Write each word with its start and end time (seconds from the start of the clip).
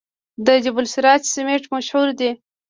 د 0.45 0.47
جبل 0.63 0.83
السراج 0.87 1.21
سمنټ 1.33 1.63
مشهور 1.73 2.07
دي 2.19 2.31